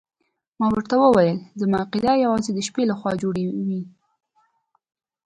ما 0.59 0.67
ورته 0.73 0.95
وویل 0.99 1.37
زما 1.61 1.77
عقیده 1.85 2.13
یوازې 2.25 2.51
د 2.53 2.59
شپې 2.67 2.83
لخوا 2.91 3.11
جوړه 3.21 3.41
وي. 3.67 3.81